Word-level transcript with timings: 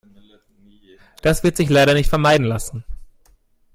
Das 1.21 1.43
wird 1.43 1.55
sich 1.55 1.69
leider 1.69 1.93
nicht 1.93 2.09
vermeiden 2.09 2.47
lassen. 2.47 2.83